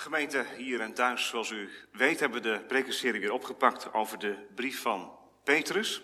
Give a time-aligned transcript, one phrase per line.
[0.00, 4.46] Gemeente hier en thuis, zoals u weet, hebben we de prekenserie weer opgepakt over de
[4.54, 6.02] brief van Petrus.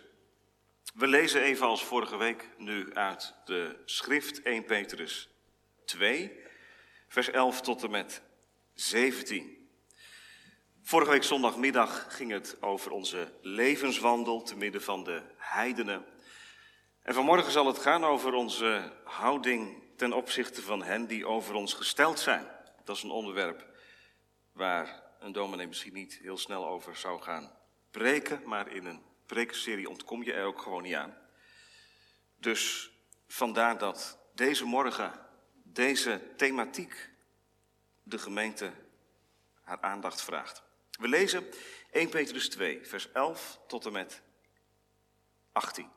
[0.95, 5.29] We lezen even als vorige week nu uit de schrift 1 Petrus
[5.85, 6.33] 2,
[7.09, 8.23] vers 11 tot en met
[8.75, 9.69] 17.
[10.83, 16.05] Vorige week zondagmiddag ging het over onze levenswandel te midden van de heidenen.
[17.03, 21.75] En vanmorgen zal het gaan over onze houding ten opzichte van hen die over ons
[21.75, 22.47] gesteld zijn.
[22.85, 23.75] Dat is een onderwerp
[24.57, 27.53] waar een dominee misschien niet heel snel over zou gaan
[27.91, 31.17] preken, maar in een prekenserie ontkom je er ook gewoon niet aan.
[32.37, 32.91] Dus
[33.27, 35.13] vandaar dat deze morgen
[35.63, 37.11] deze thematiek
[38.03, 38.73] de gemeente
[39.63, 40.63] haar aandacht vraagt.
[40.91, 41.47] We lezen
[41.91, 44.23] 1 Petrus 2, vers 11 tot en met
[45.53, 45.96] 18.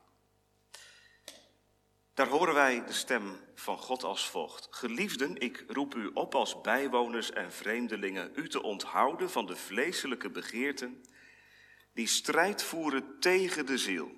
[2.20, 4.68] Daar horen wij de stem van God als volgt.
[4.70, 10.30] Geliefden, ik roep u op als bijwoners en vreemdelingen u te onthouden van de vleeselijke
[10.30, 11.04] begeerten
[11.94, 14.12] die strijd voeren tegen de ziel.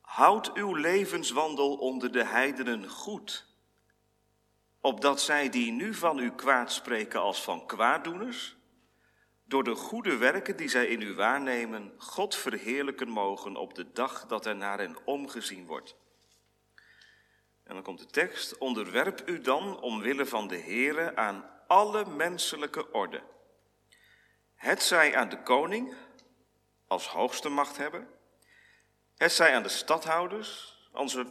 [0.00, 3.46] Houd uw levenswandel onder de heidenen goed,
[4.80, 8.56] opdat zij die nu van u kwaad spreken als van kwaaddoeners,
[9.44, 14.26] door de goede werken die zij in u waarnemen, God verheerlijken mogen op de dag
[14.26, 15.96] dat er naar hen omgezien wordt.
[17.66, 22.92] En dan komt de tekst, onderwerp u dan omwille van de Heere aan alle menselijke
[22.92, 23.22] orde.
[24.54, 25.94] Het zij aan de koning
[26.86, 28.08] als hoogste machthebber,
[29.16, 30.74] het zij aan de stadhouders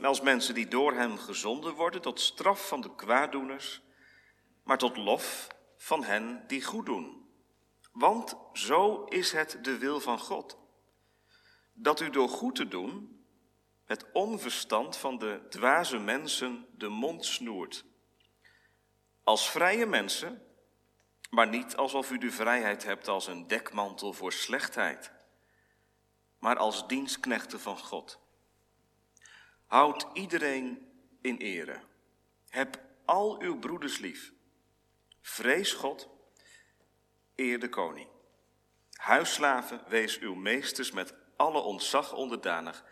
[0.02, 3.82] als mensen die door hem gezonden worden tot straf van de kwaaddoeners,
[4.64, 7.30] maar tot lof van hen die goed doen.
[7.92, 10.58] Want zo is het de wil van God,
[11.74, 13.15] dat u door goed te doen
[13.86, 17.86] het onverstand van de dwaze mensen de mond snoert.
[19.24, 20.42] Als vrije mensen,
[21.30, 25.12] maar niet alsof u de vrijheid hebt als een dekmantel voor slechtheid,
[26.40, 28.20] maar als dienstknechten van God.
[29.66, 31.80] Houd iedereen in ere.
[32.50, 34.34] Heb al uw broeders lief.
[35.22, 36.10] Vrees God,
[37.36, 38.08] eer de koning.
[38.92, 42.86] Huisslaven, wees uw meesters met alle ontzag onderdanig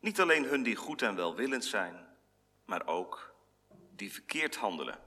[0.00, 2.06] niet alleen hun die goed en welwillend zijn,
[2.64, 3.34] maar ook
[3.96, 4.98] die verkeerd handelen.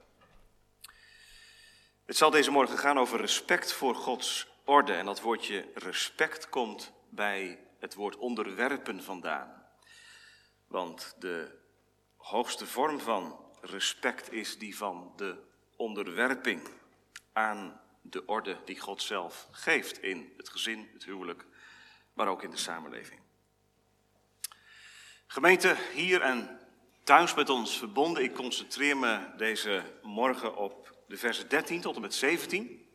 [2.04, 4.92] Het zal deze morgen gaan over respect voor Gods orde.
[4.92, 9.66] En dat woordje respect komt bij het woord onderwerpen vandaan.
[10.66, 11.58] Want de
[12.16, 15.38] hoogste vorm van respect is die van de
[15.76, 16.68] onderwerping
[17.32, 21.46] aan de orde die God zelf geeft in het gezin, het huwelijk,
[22.12, 23.20] maar ook in de samenleving.
[25.32, 26.60] Gemeente, hier en
[27.04, 32.00] thuis met ons verbonden, ik concentreer me deze morgen op de versen 13 tot en
[32.00, 32.88] met 17.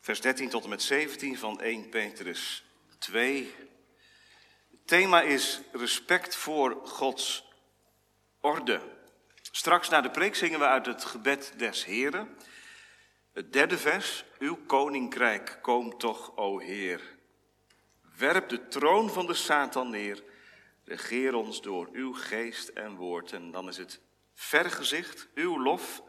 [0.00, 2.64] Vers 13 tot en met 17 van 1 Petrus
[2.98, 3.54] 2.
[4.70, 7.44] Het thema is respect voor Gods
[8.40, 8.80] orde.
[9.50, 12.36] Straks na de preek zingen we uit het gebed des Heren.
[13.32, 17.15] Het derde vers, uw koninkrijk, kom toch, o Heer.
[18.16, 20.22] Werp de troon van de Satan neer.
[20.84, 23.32] Regeer ons door uw geest en woord.
[23.32, 24.00] En dan is het
[24.34, 26.02] vergezicht, uw lof,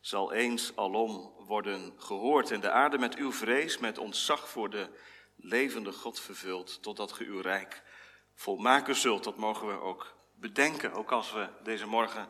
[0.00, 2.50] zal eens alom worden gehoord.
[2.50, 4.88] En de aarde met uw vrees, met ontzag voor de
[5.36, 6.82] levende God vervuld.
[6.82, 7.82] Totdat ge uw rijk
[8.34, 9.24] volmaken zult.
[9.24, 10.92] Dat mogen we ook bedenken.
[10.92, 12.28] Ook als we deze morgen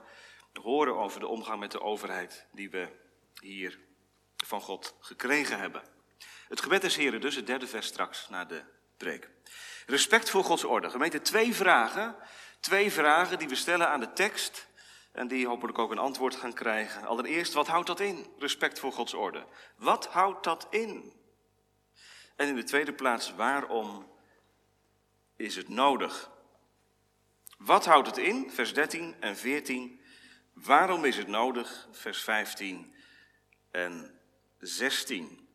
[0.53, 2.88] horen over de omgang met de overheid die we
[3.41, 3.78] hier
[4.37, 5.83] van God gekregen hebben.
[6.48, 8.62] Het gebed is heren dus, het derde vers straks, naar de
[9.87, 10.91] Respect voor Gods orde.
[10.91, 12.17] Gemeente, twee vragen.
[12.61, 14.67] Twee vragen die we stellen aan de tekst.
[15.12, 17.07] En die hopelijk ook een antwoord gaan krijgen.
[17.07, 18.27] Allereerst, wat houdt dat in?
[18.39, 19.47] Respect voor Gods orde.
[19.77, 21.12] Wat houdt dat in?
[22.37, 24.12] En in de tweede plaats, waarom
[25.37, 26.31] is het nodig?
[27.59, 28.51] Wat houdt het in?
[28.51, 30.01] Vers 13 en 14.
[30.53, 31.89] Waarom is het nodig?
[31.93, 32.95] Vers 15
[33.71, 34.21] en
[34.59, 35.46] 16.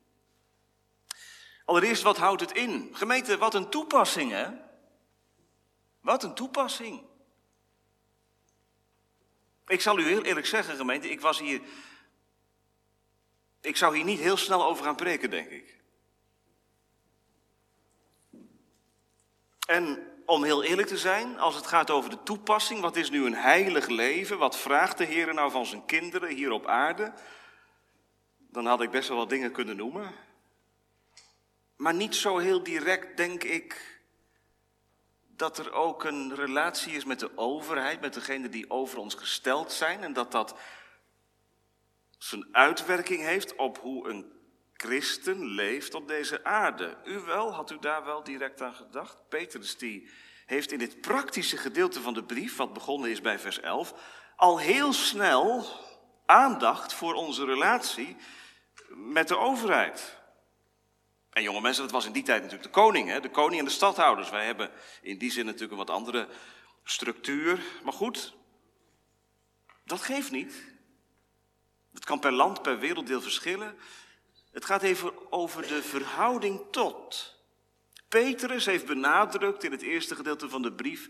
[1.72, 2.90] Allereerst, wat houdt het in?
[2.94, 4.48] Gemeente, wat een toepassing, hè?
[6.02, 7.04] Wat een toepassing.
[9.68, 11.62] Ik zal u heel eerlijk zeggen, gemeente, ik was hier.
[13.62, 15.80] Ik zou hier niet heel snel over gaan preken, denk ik.
[19.68, 23.26] En om heel eerlijk te zijn, als het gaat over de toepassing, wat is nu
[23.26, 24.38] een heilig leven?
[24.38, 27.14] Wat vraagt de Heer nou van zijn kinderen hier op aarde?
[28.38, 30.30] Dan had ik best wel wat dingen kunnen noemen.
[31.82, 34.00] Maar niet zo heel direct denk ik
[35.28, 39.72] dat er ook een relatie is met de overheid, met degenen die over ons gesteld
[39.72, 40.04] zijn.
[40.04, 40.56] En dat dat
[42.18, 44.32] zijn uitwerking heeft op hoe een
[44.74, 46.98] christen leeft op deze aarde.
[47.06, 49.30] U wel, had u daar wel direct aan gedacht?
[49.30, 50.10] Petrus die
[50.46, 53.94] heeft in dit praktische gedeelte van de brief, wat begonnen is bij vers 11,
[54.36, 55.66] al heel snel
[56.26, 58.16] aandacht voor onze relatie
[58.90, 60.21] met de overheid.
[61.32, 63.20] En jonge mensen, dat was in die tijd natuurlijk de koning, hè?
[63.20, 64.30] de koning en de stadhouders.
[64.30, 66.28] Wij hebben in die zin natuurlijk een wat andere
[66.84, 67.60] structuur.
[67.84, 68.34] Maar goed,
[69.86, 70.70] dat geeft niet.
[71.94, 73.78] Het kan per land, per werelddeel verschillen.
[74.52, 77.36] Het gaat even over de verhouding tot.
[78.10, 81.10] Petrus heeft benadrukt in het eerste gedeelte van de brief.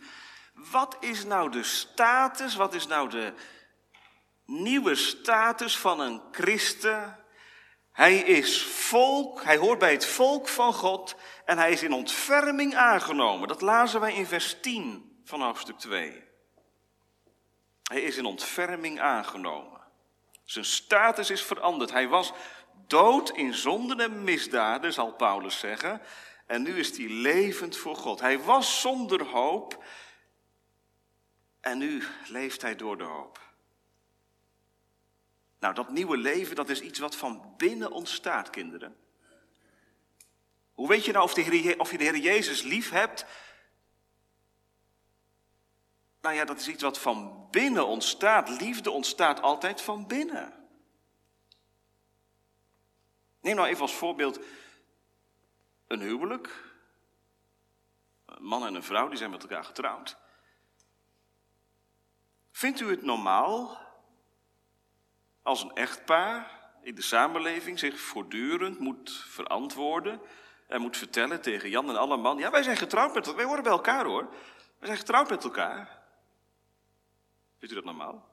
[0.54, 3.34] Wat is nou de status, wat is nou de
[4.46, 7.21] nieuwe status van een christen?
[7.92, 11.16] Hij is volk, hij hoort bij het volk van God
[11.46, 13.48] en hij is in ontferming aangenomen.
[13.48, 16.24] Dat lazen wij in vers 10 van hoofdstuk 2.
[17.84, 19.82] Hij is in ontferming aangenomen.
[20.44, 21.92] Zijn status is veranderd.
[21.92, 22.34] Hij was
[22.88, 26.02] dood in zonden en misdaden, zal Paulus zeggen.
[26.46, 28.20] En nu is hij levend voor God.
[28.20, 29.84] Hij was zonder hoop.
[31.62, 33.51] En nu leeft hij door de hoop.
[35.62, 38.98] Nou, dat nieuwe leven, dat is iets wat van binnen ontstaat, kinderen.
[40.74, 43.26] Hoe weet je nou of, de of je de Heer Jezus lief hebt?
[46.22, 48.50] Nou ja, dat is iets wat van binnen ontstaat.
[48.50, 50.68] Liefde ontstaat altijd van binnen.
[53.42, 54.40] Neem nou even als voorbeeld
[55.88, 56.74] een huwelijk.
[58.26, 60.18] Een man en een vrouw, die zijn met elkaar getrouwd.
[62.52, 63.90] Vindt u het normaal
[65.42, 70.22] als een echtpaar in de samenleving zich voortdurend moet verantwoorden
[70.68, 73.46] en moet vertellen tegen Jan en alle man: ja, wij zijn getrouwd met elkaar, wij
[73.46, 74.30] horen bij elkaar hoor.
[74.78, 76.00] Wij zijn getrouwd met elkaar.
[77.58, 78.30] Vindt u dat normaal?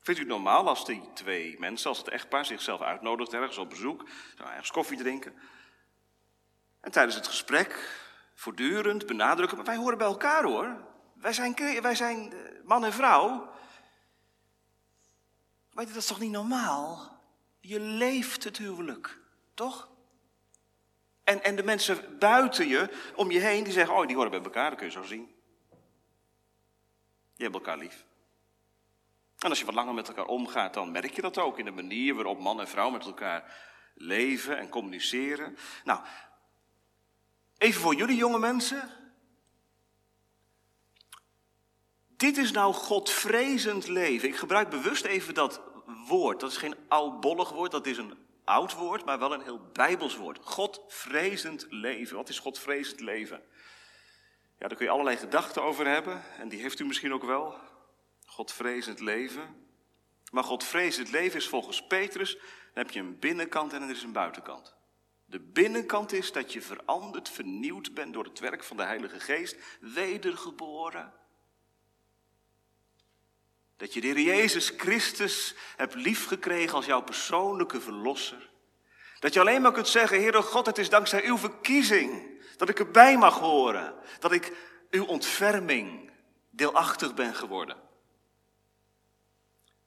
[0.00, 3.70] Vindt u het normaal als die twee mensen, als het echtpaar zichzelf uitnodigt ergens op
[3.70, 5.38] bezoek, ergens koffie drinken?
[6.80, 8.00] En tijdens het gesprek
[8.34, 10.76] voortdurend benadrukken, maar wij horen bij elkaar hoor.
[11.14, 13.56] Wij zijn, wij zijn eh, man en vrouw.
[15.78, 17.18] Weet je, dat is toch niet normaal?
[17.60, 19.18] Je leeft het huwelijk,
[19.54, 19.90] toch?
[21.24, 24.42] En, en de mensen buiten je, om je heen, die zeggen, oh, die horen bij
[24.42, 25.34] elkaar, dat kun je zo zien.
[27.34, 28.04] Je hebt elkaar lief.
[29.38, 31.70] En als je wat langer met elkaar omgaat, dan merk je dat ook in de
[31.70, 33.56] manier waarop man en vrouw met elkaar
[33.94, 35.56] leven en communiceren.
[35.84, 36.00] Nou,
[37.58, 38.90] even voor jullie jonge mensen.
[42.18, 44.28] Dit is nou Godvrezend leven.
[44.28, 45.67] Ik gebruik bewust even dat
[46.06, 46.40] woord.
[46.40, 50.16] Dat is geen oudbollig woord, dat is een oud woord, maar wel een heel bijbels
[50.16, 50.38] woord.
[50.42, 52.16] Godvrezend leven.
[52.16, 53.42] Wat is Godvrezend leven?
[54.58, 56.22] Ja, daar kun je allerlei gedachten over hebben.
[56.38, 57.54] En die heeft u misschien ook wel.
[58.24, 59.66] Godvrezend leven.
[60.30, 64.12] Maar Godvrezend leven is volgens Petrus, dan heb je een binnenkant en er is een
[64.12, 64.76] buitenkant.
[65.24, 69.56] De binnenkant is dat je veranderd, vernieuwd bent door het werk van de Heilige Geest,
[69.80, 71.12] wedergeboren.
[73.78, 78.50] Dat je de Heer Jezus Christus hebt liefgekregen als jouw persoonlijke verlosser.
[79.18, 82.78] Dat je alleen maar kunt zeggen, Heere God, het is dankzij uw verkiezing dat ik
[82.78, 83.94] erbij mag horen.
[84.18, 84.56] Dat ik
[84.90, 86.10] uw ontferming
[86.50, 87.76] deelachtig ben geworden.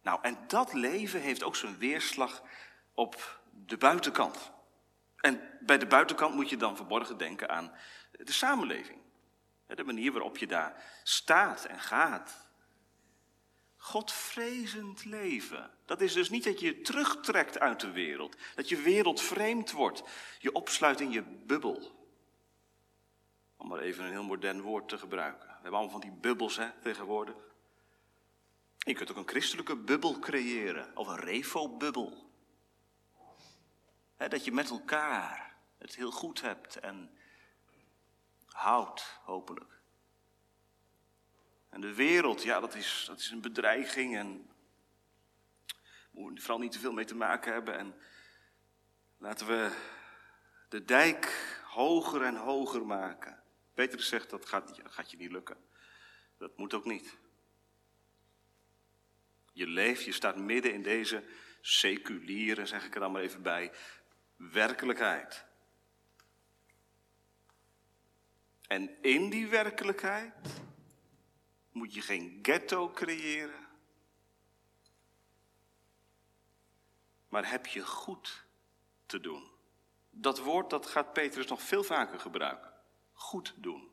[0.01, 2.43] Nou, en dat leven heeft ook zijn weerslag
[2.93, 4.51] op de buitenkant.
[5.17, 7.73] En bij de buitenkant moet je dan verborgen denken aan
[8.11, 8.99] de samenleving.
[9.67, 12.49] De manier waarop je daar staat en gaat.
[13.83, 15.71] Godvrezend leven.
[15.85, 18.35] Dat is dus niet dat je je terugtrekt uit de wereld.
[18.55, 20.03] Dat je wereldvreemd wordt.
[20.39, 22.07] Je opsluit in je bubbel.
[23.57, 25.47] Om maar even een heel modern woord te gebruiken.
[25.47, 27.35] We hebben allemaal van die bubbels hè, tegenwoordig.
[28.77, 30.97] Je kunt ook een christelijke bubbel creëren.
[30.97, 32.29] Of een refo-bubbel.
[34.17, 37.17] Dat je met elkaar het heel goed hebt en
[38.45, 39.80] houdt, hopelijk.
[41.71, 44.49] En de wereld, ja, dat is, dat is een bedreiging en
[46.11, 47.77] we moeten vooral niet te veel mee te maken hebben.
[47.77, 47.95] En
[49.17, 49.71] laten we
[50.69, 53.43] de dijk hoger en hoger maken.
[53.73, 55.57] Petrus zegt dat gaat, gaat je niet lukken.
[56.37, 57.17] Dat moet ook niet.
[59.53, 61.23] Je leeft, je staat midden in deze
[61.61, 63.71] seculiere, zeg ik er dan maar even bij,
[64.35, 65.45] werkelijkheid.
[68.67, 70.33] En in die werkelijkheid
[71.71, 73.67] moet je geen ghetto creëren.
[77.29, 78.45] Maar heb je goed
[79.05, 79.49] te doen.
[80.09, 82.73] Dat woord dat gaat Petrus nog veel vaker gebruiken.
[83.13, 83.89] Goed doen.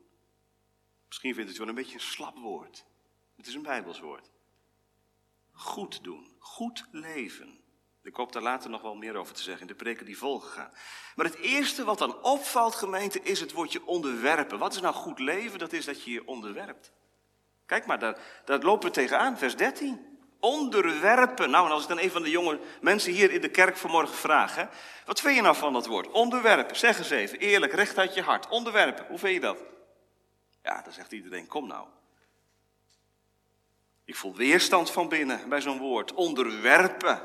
[1.07, 2.85] Misschien vindt het wel een beetje een slap woord.
[3.37, 4.31] Het is een Bijbels woord.
[5.53, 7.61] goed doen, goed leven.
[8.03, 10.51] Ik hoop daar later nog wel meer over te zeggen in de preken die volgen
[10.51, 10.73] gaan.
[11.15, 14.59] Maar het eerste wat dan opvalt, gemeente, is het woordje onderwerpen.
[14.59, 15.59] Wat is nou goed leven?
[15.59, 16.93] Dat is dat je je onderwerpt.
[17.69, 18.17] Kijk maar, daar,
[18.61, 20.19] lopen we tegenaan, vers 13.
[20.41, 21.51] Onderwerpen.
[21.51, 24.15] Nou, en als ik dan een van de jonge mensen hier in de kerk vanmorgen
[24.15, 24.65] vraag, hè,
[25.05, 26.11] wat vind je nou van dat woord?
[26.11, 26.77] Onderwerpen.
[26.77, 28.49] Zeg eens even, eerlijk, recht uit je hart.
[28.49, 29.59] Onderwerpen, hoe vind je dat?
[30.63, 31.87] Ja, dan zegt iedereen, kom nou.
[34.05, 36.15] Ik voel weerstand van binnen bij zo'n woord.
[36.15, 37.23] Onderwerpen.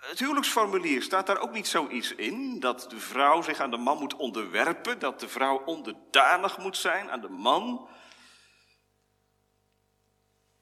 [0.00, 3.98] Het huwelijksformulier staat daar ook niet zoiets in dat de vrouw zich aan de man
[3.98, 7.88] moet onderwerpen, dat de vrouw onderdanig moet zijn aan de man.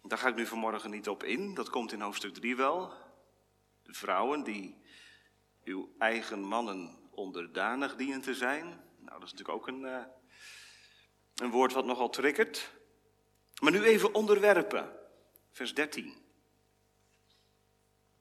[0.02, 2.92] Daar ga ik nu vanmorgen niet op in, dat komt in hoofdstuk 3 wel.
[3.82, 4.80] De vrouwen die
[5.64, 8.64] uw eigen mannen onderdanig dienen te zijn.
[8.99, 10.04] Nou, dat is natuurlijk ook een, uh,
[11.35, 12.73] een woord wat nogal triggert.
[13.61, 14.92] Maar nu even onderwerpen,
[15.50, 16.06] vers 13.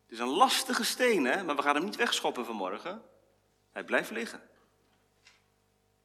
[0.04, 1.44] Het is een lastige steen, hè?
[1.44, 3.02] maar we gaan hem niet wegschoppen vanmorgen.
[3.72, 4.50] Hij blijft liggen.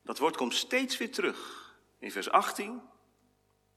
[0.03, 1.65] Dat woord komt steeds weer terug.
[1.99, 2.83] In vers 18,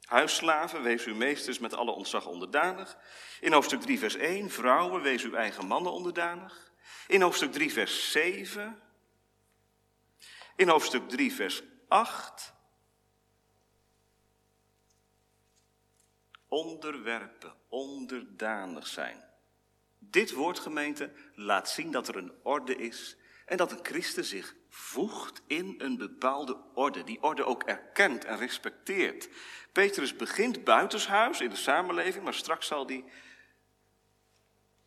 [0.10, 2.98] Huisslaven, wees uw meesters met alle ontzag onderdanig.
[3.39, 6.72] In hoofdstuk 3, vers 1, vrouwen, wees uw eigen mannen onderdanig.
[7.08, 8.82] In hoofdstuk 3, vers 7.
[10.56, 12.54] In hoofdstuk 3, vers 8.
[16.48, 19.24] Onderwerpen, onderdanig zijn.
[20.00, 23.18] Dit woord, gemeente, laat zien dat er een orde is
[23.50, 28.38] en dat een christen zich voegt in een bepaalde orde, die orde ook erkent en
[28.38, 29.29] respecteert.
[29.72, 33.03] Petrus begint buitenshuis in de samenleving, maar straks zal hij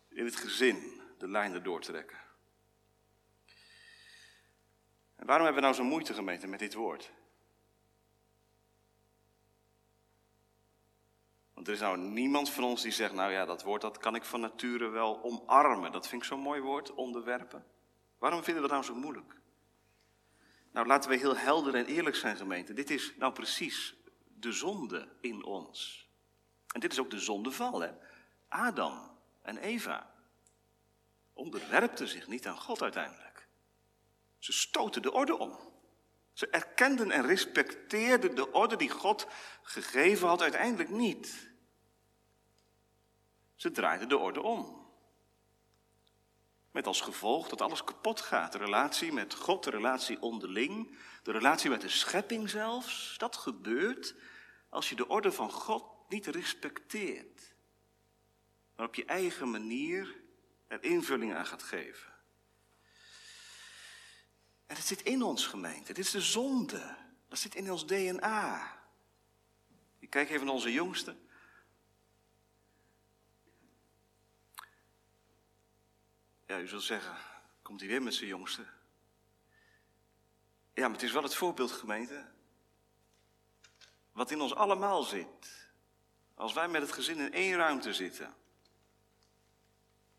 [0.09, 2.17] in het gezin de lijnen doortrekken.
[5.15, 7.11] En waarom hebben we nou zo'n moeite gemeten met dit woord?
[11.53, 14.15] Want er is nou niemand van ons die zegt, nou ja, dat woord dat kan
[14.15, 15.91] ik van nature wel omarmen.
[15.91, 17.72] Dat vind ik zo'n mooi woord, onderwerpen.
[18.23, 19.35] Waarom vinden we dat nou zo moeilijk?
[20.71, 22.73] Nou, laten we heel helder en eerlijk zijn, gemeente.
[22.73, 26.07] Dit is nou precies de zonde in ons.
[26.73, 27.91] En dit is ook de zondeval, hè?
[28.47, 30.13] Adam en Eva
[31.33, 33.47] onderwerpten zich niet aan God uiteindelijk.
[34.37, 35.59] Ze stoten de orde om.
[36.33, 39.27] Ze erkenden en respecteerden de orde die God
[39.61, 41.51] gegeven had uiteindelijk niet.
[43.55, 44.82] Ze draaiden de orde om.
[46.73, 48.51] Met als gevolg dat alles kapot gaat.
[48.51, 53.15] De relatie met God, de relatie onderling, de relatie met de schepping zelfs.
[53.17, 54.15] Dat gebeurt
[54.69, 57.53] als je de orde van God niet respecteert.
[58.75, 60.21] Maar op je eigen manier
[60.67, 62.13] er invulling aan gaat geven.
[64.65, 65.93] En het zit in ons gemeente.
[65.93, 66.95] Dit is de zonde.
[67.27, 68.81] Dat zit in ons DNA.
[69.99, 71.15] Ik kijk even naar onze jongste.
[76.53, 77.15] Ja, u zult zeggen,
[77.61, 78.61] komt hij weer met zijn jongste?
[80.73, 82.25] Ja, maar het is wel het voorbeeld, gemeente.
[84.11, 85.69] Wat in ons allemaal zit.
[86.33, 88.25] Als wij met het gezin in één ruimte zitten.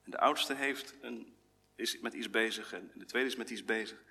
[0.02, 1.36] En de oudste heeft een,
[1.74, 4.04] is met iets bezig en de tweede is met iets bezig.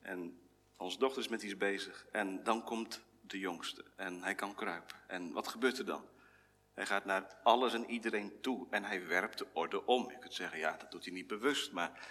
[0.00, 0.40] En
[0.76, 2.06] onze dochter is met iets bezig.
[2.12, 4.96] En dan komt de jongste en hij kan kruipen.
[5.06, 6.08] En wat gebeurt er dan?
[6.74, 10.10] Hij gaat naar alles en iedereen toe en hij werpt de orde om.
[10.10, 12.08] Je kunt zeggen, ja, dat doet hij niet bewust, maar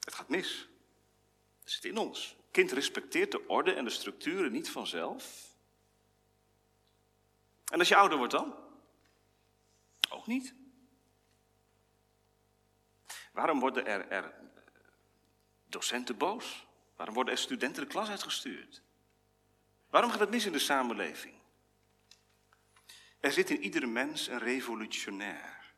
[0.00, 0.68] het gaat mis.
[1.60, 2.36] Het zit in ons.
[2.50, 5.48] kind respecteert de orde en de structuren niet vanzelf.
[7.64, 8.56] En als je ouder wordt dan?
[10.10, 10.54] Ook niet.
[13.32, 14.34] Waarom worden er, er
[15.66, 16.66] docenten boos?
[16.96, 18.82] Waarom worden er studenten de klas uitgestuurd?
[19.90, 21.34] Waarom gaat het mis in de samenleving?
[23.20, 25.72] Er zit in iedere mens een revolutionair.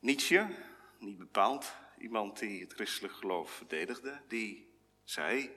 [0.00, 0.46] Nietzsche,
[0.98, 5.50] niet bepaald, iemand die het christelijk geloof verdedigde, die zei,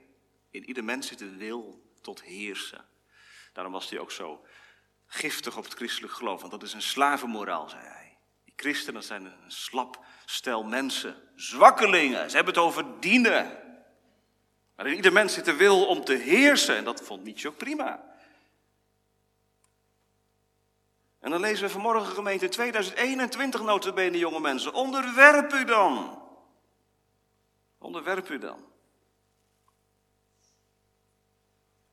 [0.50, 2.86] in ieder mens zit een wil tot heersen.
[3.54, 4.46] Daarom was hij ook zo
[5.06, 8.18] giftig op het christelijk geloof, want dat is een slavenmoraal, zei hij.
[8.44, 13.64] Die christenen zijn een slap stel mensen, zwakkelingen, ze hebben het over dienen.
[14.75, 17.58] Maar in ieder mens zit de wil om te heersen en dat vond Nietzsche ook
[17.58, 18.13] prima.
[21.20, 24.74] En dan lezen we vanmorgen gemeente 2021 notabene jonge mensen.
[24.74, 26.22] Onderwerp u dan.
[27.77, 28.74] Onderwerp u dan.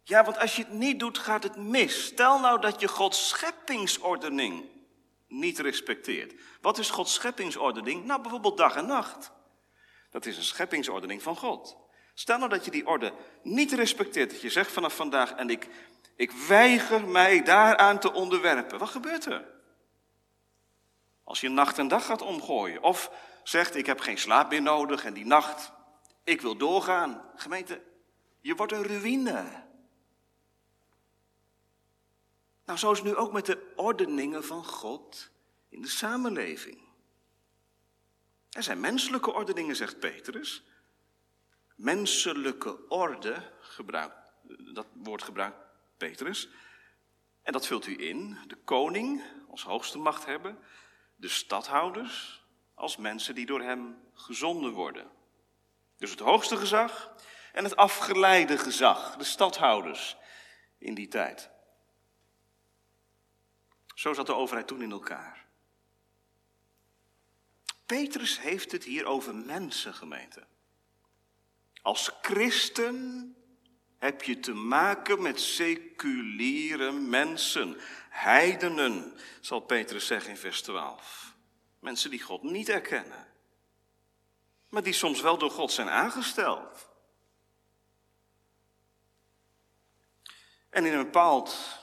[0.03, 2.05] Ja, want als je het niet doet, gaat het mis.
[2.05, 4.65] Stel nou dat je Gods scheppingsordening
[5.29, 6.35] niet respecteert.
[6.61, 8.05] Wat is Gods scheppingsordening?
[8.05, 9.33] Nou, bijvoorbeeld dag en nacht.
[10.11, 11.77] Dat is een scheppingsordening van God.
[12.15, 14.31] Stel nou dat je die orde niet respecteert.
[14.31, 15.69] Dat je zegt vanaf vandaag, en ik
[16.17, 18.79] Ik weiger mij daaraan te onderwerpen.
[18.79, 19.45] Wat gebeurt er?
[21.25, 22.83] Als je nacht en dag gaat omgooien.
[22.83, 23.11] Of
[23.43, 25.73] zegt, ik heb geen slaap meer nodig en die nacht,
[26.25, 27.23] ik wil doorgaan.
[27.37, 27.83] Gemeente,
[28.41, 29.45] je wordt een ruïne.
[32.65, 35.31] Nou, zo is het nu ook met de ordeningen van God
[35.69, 36.79] in de samenleving.
[38.51, 40.65] Er zijn menselijke ordeningen, zegt Petrus.
[41.77, 44.33] Menselijke orde, gebruikt,
[44.75, 45.57] dat woord gebruikt
[45.97, 46.49] Petrus.
[47.43, 48.39] En dat vult u in.
[48.47, 50.59] De koning als hoogste macht hebben.
[51.17, 55.11] De stadhouders als mensen die door hem gezonden worden.
[55.97, 57.15] Dus het hoogste gezag
[57.53, 60.17] en het afgeleide gezag, de stadhouders
[60.79, 61.51] in die tijd.
[63.95, 65.47] Zo zat de overheid toen in elkaar.
[67.87, 70.47] Petrus heeft het hier over mensengemeente.
[71.83, 73.37] Als christen
[73.99, 77.77] heb je te maken met seculiere mensen,
[78.09, 81.35] heidenen, zal Petrus zeggen in vers 12.
[81.79, 83.27] Mensen die God niet erkennen,
[84.69, 86.91] maar die soms wel door God zijn aangesteld.
[90.71, 91.79] En in een bepaald,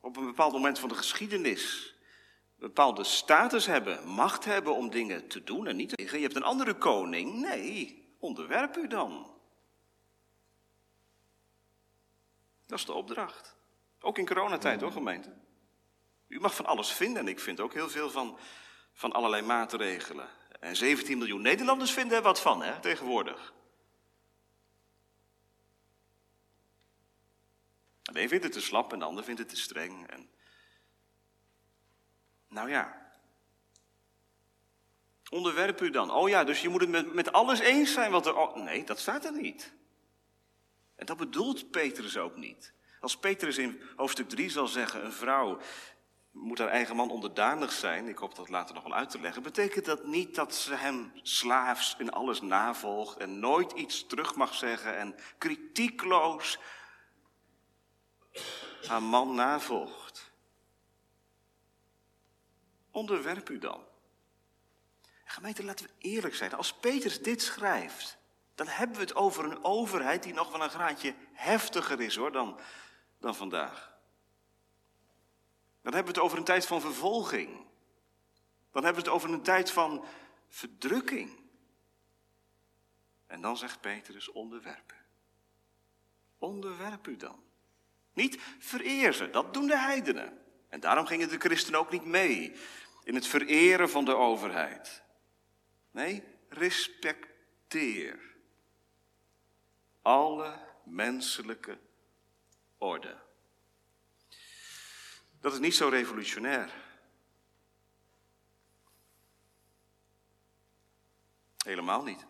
[0.00, 1.94] op een bepaald moment van de geschiedenis
[2.58, 6.02] een bepaalde status hebben, macht hebben om dingen te doen en niet te.
[6.02, 7.34] Je hebt een andere koning.
[7.34, 9.33] Nee, onderwerp u dan.
[12.66, 13.56] Dat is de opdracht.
[14.00, 15.32] Ook in coronatijd hoor, gemeente.
[16.28, 18.38] U mag van alles vinden en ik vind ook heel veel van,
[18.92, 20.28] van allerlei maatregelen.
[20.60, 23.52] En 17 miljoen Nederlanders vinden er wat van, hè, tegenwoordig.
[28.02, 30.06] De een vindt het te slap en de ander vindt het te streng.
[30.06, 30.30] En...
[32.48, 33.12] Nou ja.
[35.30, 36.10] Onderwerp u dan.
[36.10, 38.62] Oh ja, dus je moet het met, met alles eens zijn wat er.
[38.62, 39.72] Nee, dat staat er niet.
[40.96, 42.72] En dat bedoelt Petrus ook niet.
[43.00, 45.60] Als Petrus in hoofdstuk 3 zal zeggen: een vrouw
[46.30, 49.42] moet haar eigen man onderdanig zijn, ik hoop dat later nog wel uit te leggen,
[49.42, 54.54] betekent dat niet dat ze hem slaafs in alles navolgt en nooit iets terug mag
[54.54, 56.58] zeggen en kritiekloos
[58.86, 60.32] haar man navolgt.
[62.90, 63.84] Onderwerp u dan.
[65.24, 66.54] Gemeente, laten we eerlijk zijn.
[66.54, 68.18] Als Petrus dit schrijft,
[68.54, 72.32] dan hebben we het over een overheid die nog wel een graadje heftiger is hoor,
[72.32, 72.58] dan,
[73.18, 73.92] dan vandaag.
[75.82, 77.66] Dan hebben we het over een tijd van vervolging.
[78.72, 80.04] Dan hebben we het over een tijd van
[80.48, 81.42] verdrukking.
[83.26, 84.96] En dan zegt Petrus, onderwerpen.
[86.38, 87.42] Onderwerp u dan.
[88.12, 90.38] Niet vereer dat doen de heidenen.
[90.68, 92.56] En daarom gingen de christenen ook niet mee
[93.04, 95.02] in het vereren van de overheid.
[95.90, 98.33] Nee, respecteer
[100.04, 101.78] alle menselijke
[102.78, 103.16] orde.
[105.40, 106.70] Dat is niet zo revolutionair.
[111.56, 112.26] Helemaal niet.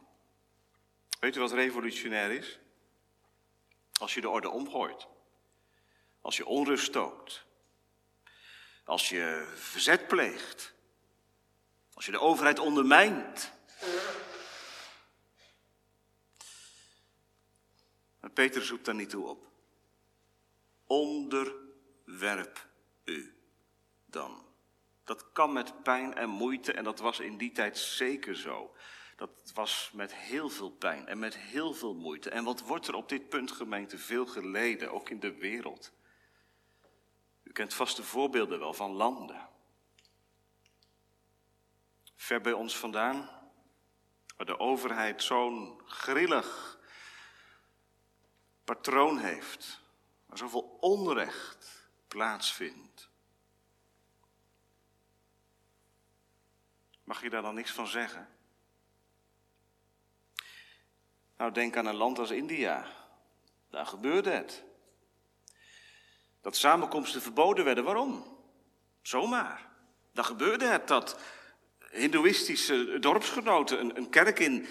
[1.21, 2.59] Weet u wat revolutionair is?
[3.93, 5.07] Als je de orde omgooit.
[6.21, 7.45] Als je onrust stookt.
[8.85, 10.75] Als je verzet pleegt.
[11.95, 13.53] Als je de overheid ondermijnt.
[18.35, 19.47] Peter zoekt daar niet toe op.
[20.87, 22.67] Onderwerp
[23.05, 23.35] u
[24.07, 24.43] dan.
[25.05, 28.75] Dat kan met pijn en moeite en dat was in die tijd zeker zo.
[29.17, 32.31] Dat was met heel veel pijn en met heel veel moeite.
[32.31, 35.93] En wat wordt er op dit punt, gemeente, veel geleden, ook in de wereld?
[37.43, 39.49] U kent vast de voorbeelden wel van landen.
[42.17, 43.31] Ver bij ons vandaan,
[44.37, 46.74] waar de overheid zo'n grillig
[48.65, 49.81] patroon heeft,
[50.27, 53.09] waar zoveel onrecht plaatsvindt.
[57.05, 58.29] Mag je daar dan niks van zeggen?
[61.37, 62.87] Nou, denk aan een land als India.
[63.71, 64.65] Daar gebeurde het.
[66.41, 67.85] Dat samenkomsten verboden werden.
[67.85, 68.39] Waarom?
[69.03, 69.69] Zomaar.
[70.13, 71.21] Daar gebeurde het dat
[71.91, 74.67] Hindoeïstische dorpsgenoten een, een kerk in,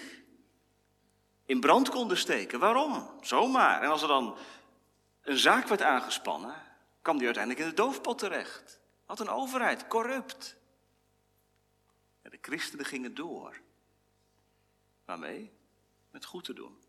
[1.44, 2.58] in brand konden steken.
[2.58, 3.10] Waarom?
[3.20, 3.82] Zomaar.
[3.82, 4.36] En als er dan
[5.22, 6.54] een zaak werd aangespannen,
[7.02, 8.80] kwam die uiteindelijk in de doofpot terecht.
[9.06, 10.56] Wat een overheid, corrupt.
[12.22, 13.60] En de christenen gingen door.
[15.04, 15.52] Waarmee?
[16.10, 16.82] Met goed te doen.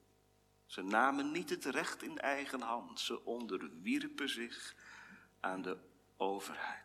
[0.65, 2.99] Ze namen niet het recht in eigen hand.
[2.99, 4.75] Ze onderwierpen zich
[5.39, 5.77] aan de
[6.17, 6.84] overheid.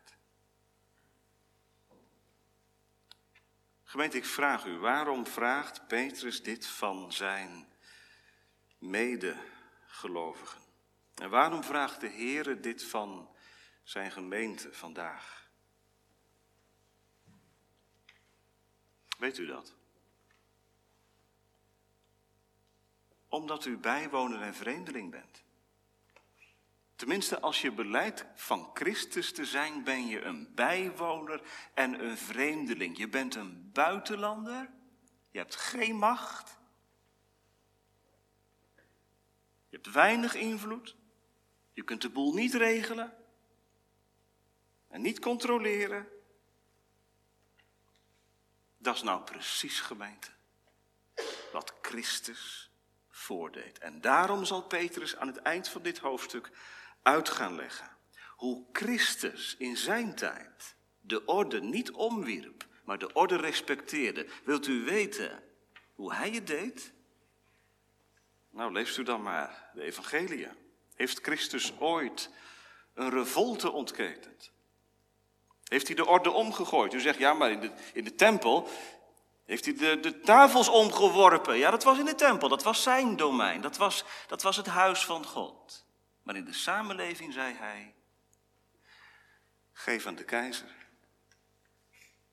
[3.91, 7.67] Gemeente, ik vraag u, waarom vraagt Petrus dit van zijn
[8.79, 10.61] medegelovigen?
[11.15, 13.37] En waarom vraagt de Heere dit van
[13.83, 15.51] zijn gemeente vandaag?
[19.19, 19.75] Weet u dat?
[23.29, 25.43] Omdat u bijwoner en vreemdeling bent.
[27.01, 31.43] Tenminste, als je beleidt van Christus te zijn, ben je een bijwoner
[31.75, 32.99] en een vreemdeling.
[32.99, 34.71] Je bent een buitenlander,
[35.31, 36.59] je hebt geen macht,
[39.69, 40.97] je hebt weinig invloed,
[41.73, 43.17] je kunt de boel niet regelen
[44.89, 46.09] en niet controleren.
[48.79, 50.31] Dat is nou precies gemeente
[51.53, 52.71] wat Christus
[53.09, 53.79] voordeed.
[53.79, 56.51] En daarom zal Petrus aan het eind van dit hoofdstuk
[57.03, 57.91] uit gaan leggen
[58.37, 64.27] hoe Christus in zijn tijd de orde niet omwierp, maar de orde respecteerde.
[64.45, 65.43] Wilt u weten
[65.95, 66.93] hoe hij het deed?
[68.51, 70.49] Nou, leest u dan maar de evangelie.
[70.95, 72.31] Heeft Christus ooit
[72.95, 74.53] een revolte ontketend?
[75.65, 76.95] Heeft hij de orde omgegooid?
[76.95, 78.69] U zegt, ja, maar in de, in de tempel
[79.45, 81.57] heeft hij de, de tafels omgeworpen.
[81.57, 84.67] Ja, dat was in de tempel, dat was zijn domein, dat was, dat was het
[84.67, 85.87] huis van God.
[86.31, 87.95] Maar in de samenleving zei hij,
[89.73, 90.75] geef aan de keizer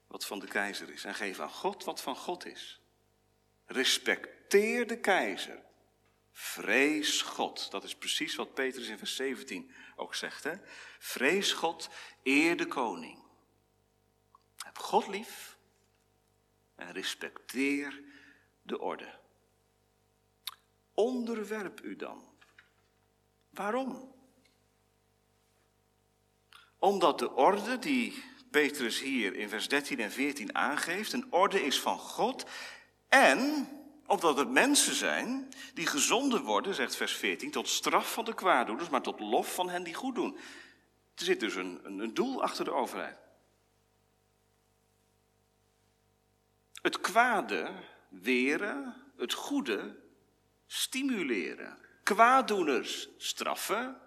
[0.08, 2.82] wat van de keizer is en geef aan God wat van God is.
[3.66, 5.64] Respecteer de keizer.
[6.32, 7.72] Vrees God.
[7.72, 10.44] Dat is precies wat Petrus in vers 17 ook zegt.
[10.44, 10.56] Hè?
[11.00, 11.90] Vrees God,
[12.24, 13.24] eer de koning.
[14.58, 15.58] Heb God lief
[16.76, 18.04] en respecteer
[18.62, 19.20] de orde.
[20.94, 22.27] Onderwerp u dan
[23.58, 24.13] Waarom?
[26.80, 31.80] Omdat de orde die Petrus hier in vers 13 en 14 aangeeft, een orde is
[31.80, 32.46] van God.
[33.08, 33.67] En
[34.06, 38.89] omdat het mensen zijn die gezonden worden, zegt vers 14, tot straf van de kwaaddoeners,
[38.89, 40.38] maar tot lof van hen die goed doen.
[41.15, 43.17] Er zit dus een, een, een doel achter de overheid.
[46.82, 47.72] Het kwade
[48.10, 50.00] weren, het goede
[50.65, 54.02] stimuleren kwaaddoeners straffen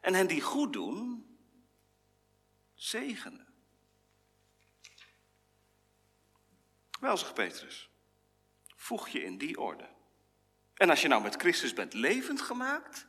[0.00, 1.26] en hen die goed doen
[2.74, 3.46] zegenen.
[7.00, 7.90] Wel, zegt Petrus,
[8.76, 9.88] voeg je in die orde.
[10.74, 13.06] En als je nou met Christus bent levend gemaakt,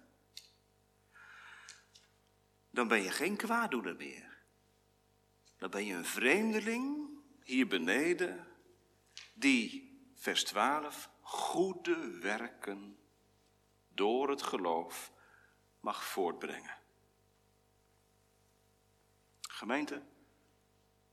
[2.69, 4.38] dan ben je geen kwaaddoener meer.
[5.57, 7.10] Dan ben je een vreemdeling
[7.43, 8.47] hier beneden
[9.34, 12.99] die, vers 12, goede werken
[13.93, 15.12] door het geloof
[15.80, 16.77] mag voortbrengen.
[19.41, 20.01] Gemeente,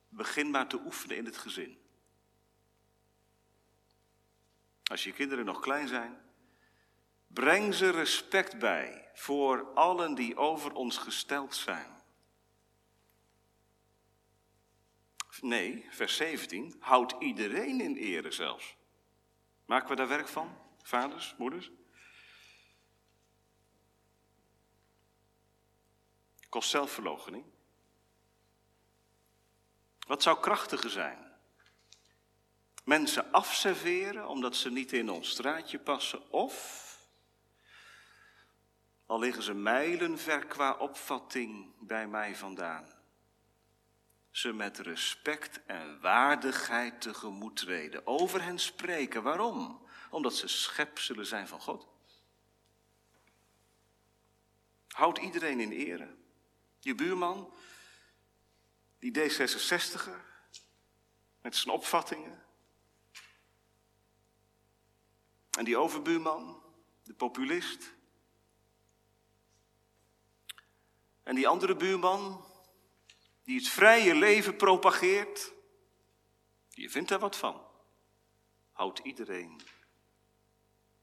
[0.09, 1.79] begin maar te oefenen in het gezin.
[4.85, 6.21] Als je kinderen nog klein zijn,
[7.27, 11.97] breng ze respect bij voor allen die over ons gesteld zijn.
[15.41, 18.77] Nee, vers 17, houd iedereen in ere zelfs.
[19.64, 21.71] Maken we daar werk van, vaders, moeders?
[26.49, 27.45] Kost zelfverloochening.
[30.07, 31.27] Wat zou krachtiger zijn?
[32.85, 36.87] Mensen afserveren omdat ze niet in ons straatje passen of,
[39.07, 42.99] al liggen ze mijlen ver qua opvatting bij mij vandaan,
[44.31, 49.23] ze met respect en waardigheid tegemoet treden, over hen spreken.
[49.23, 49.87] Waarom?
[50.11, 51.89] Omdat ze schepselen zijn van God.
[54.89, 56.17] Houd iedereen in ere.
[56.79, 57.53] Je buurman,
[58.99, 60.27] die D66er,
[61.41, 62.45] met zijn opvattingen.
[65.51, 66.62] En die overbuurman,
[67.03, 67.95] de populist.
[71.23, 72.45] En die andere buurman,
[73.43, 75.53] die het vrije leven propageert.
[76.69, 77.67] Je vindt daar wat van.
[78.73, 79.61] Houd iedereen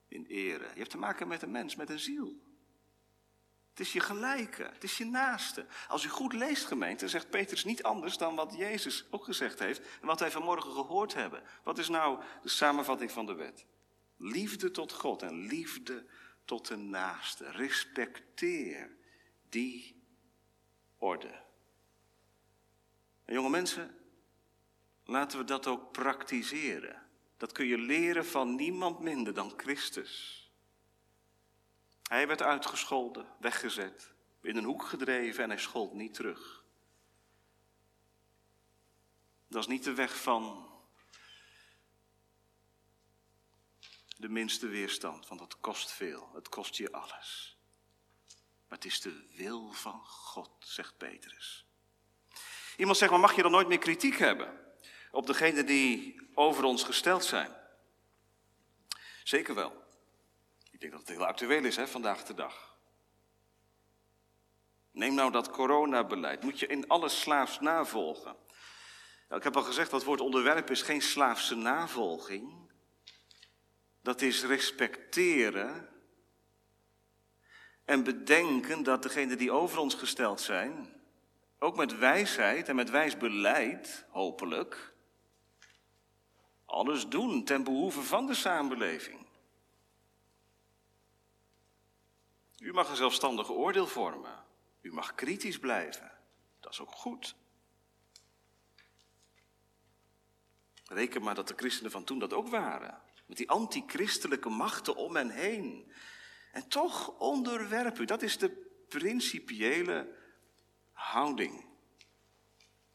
[0.08, 0.68] in ere.
[0.68, 2.40] Je hebt te maken met een mens, met een ziel.
[3.76, 5.66] Het is je gelijke, het is je naaste.
[5.88, 9.82] Als u goed leest, gemeente, zegt Petrus niet anders dan wat Jezus ook gezegd heeft
[10.02, 11.44] en wat wij vanmorgen gehoord hebben.
[11.64, 13.66] Wat is nou de samenvatting van de wet?
[14.18, 16.06] Liefde tot God en liefde
[16.46, 17.52] tot de naaste.
[17.52, 18.96] Respecteer
[19.50, 20.04] die
[20.98, 21.42] orde.
[23.26, 23.96] En jonge mensen,
[25.06, 27.02] laten we dat ook praktiseren.
[27.38, 30.45] Dat kun je leren van niemand minder dan Christus.
[32.10, 36.64] Hij werd uitgescholden, weggezet, in een hoek gedreven en hij schold niet terug.
[39.48, 40.70] Dat is niet de weg van
[44.18, 47.58] de minste weerstand, want het kost veel, het kost je alles.
[48.68, 51.66] Maar het is de wil van God, zegt Petrus.
[52.78, 54.76] Iemand zegt, maar mag je dan nooit meer kritiek hebben
[55.12, 57.56] op degenen die over ons gesteld zijn?
[59.24, 59.85] Zeker wel.
[60.86, 62.78] Denk dat het heel actueel is hè, vandaag de dag.
[64.92, 66.44] Neem nou dat coronabeleid.
[66.44, 68.36] Moet je in alles slaafs navolgen.
[69.28, 72.72] Nou, ik heb al gezegd, dat woord onderwerp is geen slaafse navolging.
[74.02, 75.90] Dat is respecteren
[77.86, 81.02] en bedenken dat degenen die over ons gesteld zijn,
[81.60, 84.94] ook met wijsheid en met wijs beleid, hopelijk,
[86.66, 89.25] alles doen ten behoeve van de samenleving.
[92.58, 94.44] U mag een zelfstandig oordeel vormen.
[94.82, 96.12] U mag kritisch blijven.
[96.60, 97.36] Dat is ook goed.
[100.86, 103.02] Reken maar dat de christenen van toen dat ook waren.
[103.26, 105.92] Met die antichristelijke machten om hen heen.
[106.52, 108.06] En toch onderwerp u.
[108.06, 110.16] Dat is de principiële
[110.92, 111.66] houding.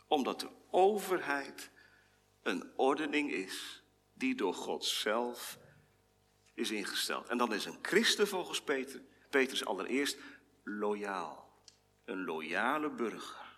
[0.06, 1.70] Omdat de overheid
[2.42, 5.58] een ordening is die door God zelf
[6.54, 7.28] is ingesteld.
[7.28, 10.18] En dan is een christen volgens Peter, Petrus allereerst
[10.64, 11.48] loyaal.
[12.04, 13.48] Een loyale burger.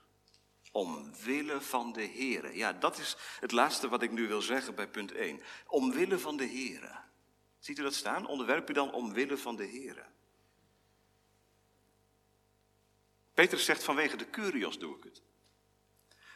[0.72, 2.56] Omwille van de Heer.
[2.56, 5.42] Ja, dat is het laatste wat ik nu wil zeggen bij punt 1.
[5.66, 7.00] Omwille van de Heer.
[7.58, 8.26] Ziet u dat staan?
[8.26, 10.10] Onderwerp u dan omwille van de Heer.
[13.34, 15.22] Petrus zegt vanwege de Curios doe ik het.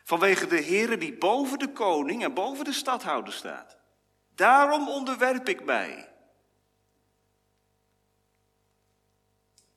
[0.05, 3.79] Vanwege de Heer die boven de koning en boven de stadhouder staat.
[4.35, 6.16] Daarom onderwerp ik mij.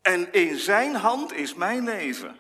[0.10, 2.38] En in zijn hand is mijn leven.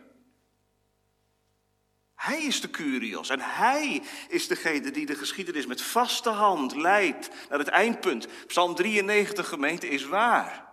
[2.15, 7.29] Hij is de Curios en hij is degene die de geschiedenis met vaste hand leidt
[7.49, 8.27] naar het eindpunt.
[8.47, 10.67] Psalm 93 gemeente is waar.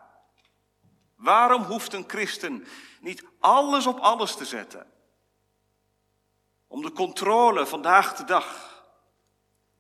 [1.17, 2.67] Waarom hoeft een christen
[3.01, 4.87] niet alles op alles te zetten?
[6.67, 8.85] Om de controle vandaag de dag,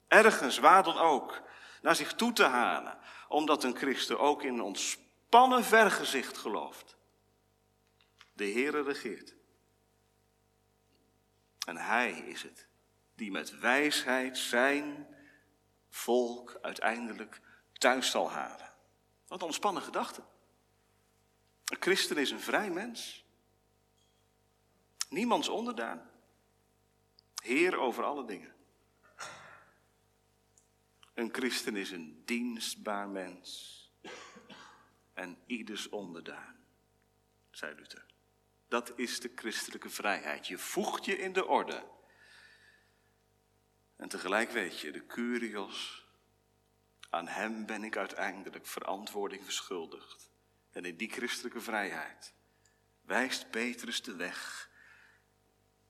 [0.08, 1.42] ergens, waar dan ook,
[1.82, 2.98] naar zich toe te halen.
[3.28, 6.95] Omdat een christen ook in een ontspannen vergezicht gelooft.
[8.36, 9.34] De Heere regeert.
[11.66, 12.66] En Hij is het
[13.14, 15.06] die met wijsheid zijn
[15.88, 17.40] volk uiteindelijk
[17.72, 18.72] thuis zal halen.
[19.26, 20.22] Wat een ontspannen gedachte.
[21.64, 23.24] Een christen is een vrij mens.
[25.08, 26.10] Niemands onderdaan.
[27.42, 28.54] Heer over alle dingen.
[31.14, 33.74] Een christen is een dienstbaar mens.
[35.12, 36.56] En ieders onderdaan,
[37.50, 38.15] zei Luther.
[38.68, 40.46] Dat is de christelijke vrijheid.
[40.46, 41.84] Je voegt je in de orde.
[43.96, 46.06] En tegelijk weet je, de Curios,
[47.10, 50.30] aan hem ben ik uiteindelijk verantwoording verschuldigd.
[50.72, 52.34] En in die christelijke vrijheid
[53.02, 54.70] wijst Petrus de weg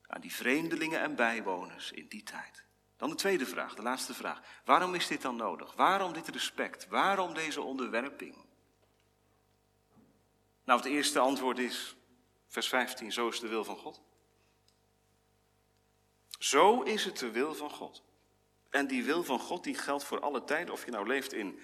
[0.07, 2.65] aan die vreemdelingen en bijwoners in die tijd.
[2.97, 4.41] Dan de tweede vraag, de laatste vraag.
[4.65, 5.73] Waarom is dit dan nodig?
[5.73, 6.87] Waarom dit respect?
[6.87, 8.45] Waarom deze onderwerping?
[10.63, 11.96] Nou, het eerste antwoord is
[12.47, 14.01] Vers 15, zo is de wil van God.
[16.39, 18.03] Zo is het de wil van God.
[18.69, 21.59] En die wil van God die geldt voor alle tijden, of je nou leeft in,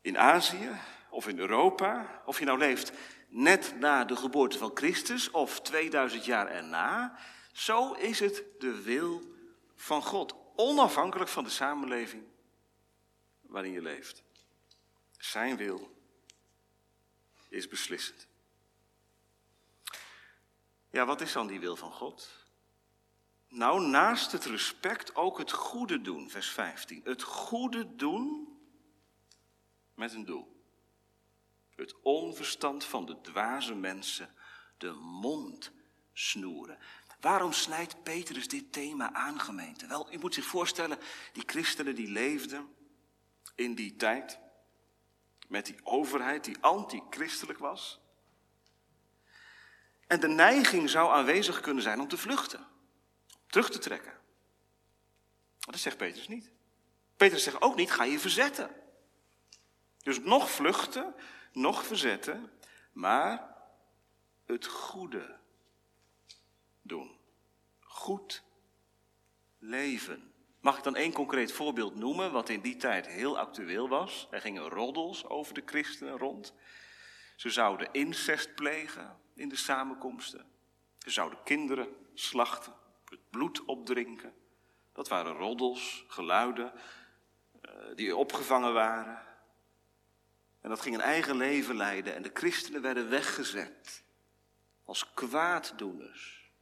[0.00, 0.70] in Azië
[1.10, 2.92] of in Europa, of je nou leeft
[3.28, 7.18] net na de geboorte van Christus of 2000 jaar erna.
[7.52, 9.22] Zo is het de wil
[9.74, 12.22] van God, onafhankelijk van de samenleving
[13.40, 14.22] waarin je leeft.
[15.18, 15.98] Zijn wil
[17.48, 18.29] is beslissend.
[20.90, 22.48] Ja, wat is dan die wil van God?
[23.48, 27.00] Nou, naast het respect ook het goede doen, vers 15.
[27.04, 28.48] Het goede doen
[29.94, 30.64] met een doel.
[31.76, 34.34] Het onverstand van de dwaze mensen
[34.78, 35.72] de mond
[36.12, 36.78] snoeren.
[37.20, 39.86] Waarom snijdt Petrus dit thema aan, gemeente?
[39.86, 40.98] Wel, u moet zich voorstellen,
[41.32, 42.74] die christenen die leefden
[43.54, 44.38] in die tijd
[45.48, 48.00] met die overheid die antichristelijk was.
[50.10, 52.66] En de neiging zou aanwezig kunnen zijn om te vluchten,
[53.46, 54.12] terug te trekken.
[55.58, 56.50] Dat zegt Petrus niet.
[57.16, 58.70] Petrus zegt ook niet, ga je verzetten.
[60.02, 61.14] Dus nog vluchten,
[61.52, 62.50] nog verzetten,
[62.92, 63.56] maar
[64.46, 65.36] het goede
[66.82, 67.18] doen.
[67.80, 68.42] Goed
[69.58, 70.32] leven.
[70.60, 74.28] Mag ik dan één concreet voorbeeld noemen, wat in die tijd heel actueel was?
[74.30, 76.54] Er gingen roddels over de christenen rond.
[77.36, 80.50] Ze zouden incest plegen in de samenkomsten.
[80.98, 82.74] Ze zouden kinderen slachten,
[83.04, 84.34] het bloed opdrinken.
[84.92, 86.72] Dat waren roddels, geluiden
[87.62, 89.22] uh, die opgevangen waren.
[90.60, 94.04] En dat ging een eigen leven leiden en de christenen werden weggezet
[94.84, 96.52] als kwaaddoeners.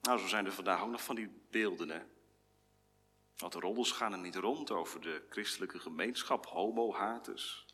[0.00, 2.02] Nou, zo zijn er vandaag ook nog van die beelden, hè.
[3.36, 7.67] Want de roddels gaan er niet rond over de christelijke gemeenschap, homohaters.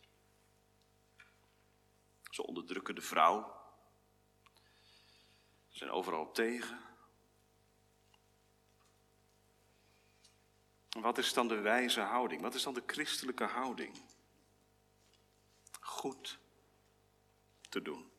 [2.35, 3.61] Ze onderdrukken de vrouw.
[5.69, 6.81] Ze zijn overal tegen.
[10.89, 12.41] Wat is dan de wijze houding?
[12.41, 14.03] Wat is dan de christelijke houding?
[15.81, 16.39] Goed
[17.69, 18.11] te doen.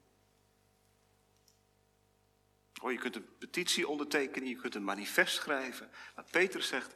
[2.82, 5.92] Oh, je kunt een petitie ondertekenen, je kunt een manifest schrijven.
[6.16, 6.96] Maar Peter zegt,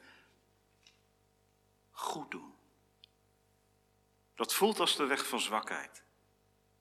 [1.91, 2.55] goed doen.
[4.36, 6.08] Dat voelt als de weg van zwakheid.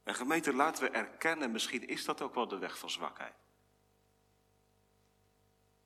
[0.09, 3.35] En gemeente, laten we erkennen, misschien is dat ook wel de weg van zwakheid.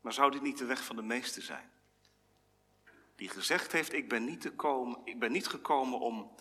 [0.01, 1.71] Maar zou dit niet de weg van de meeste zijn?
[3.17, 6.35] Die gezegd heeft, ik ben niet, te komen, ik ben niet gekomen om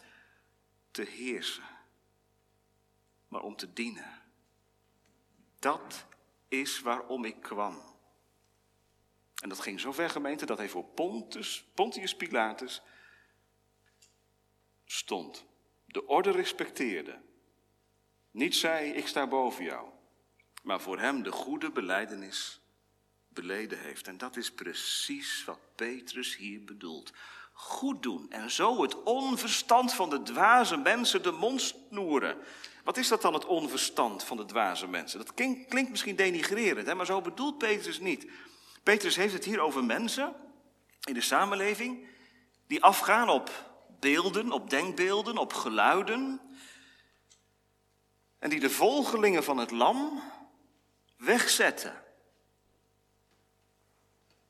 [0.92, 1.64] te heersen,
[3.28, 4.22] maar om te dienen.
[5.60, 6.06] Dat
[6.48, 7.82] is waarom ik kwam.
[9.42, 10.86] En dat ging zo ver, gemeente, dat hij voor
[11.74, 12.82] Pontius Pilatus
[14.86, 15.46] stond.
[15.86, 17.30] De orde respecteerde.
[18.32, 19.88] Niet zei, ik sta boven jou.
[20.64, 22.62] Maar voor hem de goede beleidenis
[23.28, 24.08] beleden heeft.
[24.08, 27.14] En dat is precies wat Petrus hier bedoelt.
[27.54, 32.38] Goed doen en zo het onverstand van de dwaze mensen de mond snoeren.
[32.84, 35.20] Wat is dat dan, het onverstand van de dwaze mensen?
[35.20, 36.96] Dat klinkt, klinkt misschien denigrerend, hè?
[36.96, 38.28] maar zo bedoelt Petrus niet.
[38.84, 40.34] Petrus heeft het hier over mensen
[41.04, 42.08] in de samenleving
[42.68, 46.42] die afgaan op beelden, op denkbeelden, op geluiden.
[48.42, 50.22] En die de volgelingen van het lam
[51.18, 52.04] wegzetten.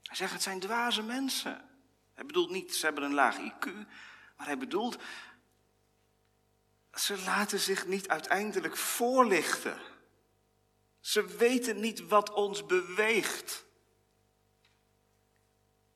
[0.04, 1.69] Hij zegt, het zijn dwaze mensen.
[2.13, 3.65] Hij bedoelt niet, ze hebben een laag IQ,
[4.38, 4.97] maar hij bedoelt,
[6.93, 9.80] ze laten zich niet uiteindelijk voorlichten.
[10.99, 13.65] Ze weten niet wat ons beweegt.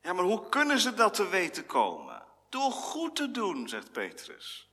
[0.02, 2.26] Ja, maar hoe kunnen ze dat te weten komen?
[2.50, 4.70] Door goed te doen, zegt Petrus.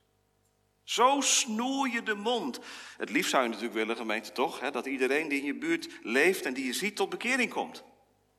[0.83, 2.59] Zo snoer je de mond.
[2.97, 4.59] Het liefst zou je natuurlijk willen, gemeente, toch?
[4.59, 7.83] Hè, dat iedereen die in je buurt leeft en die je ziet tot bekering komt.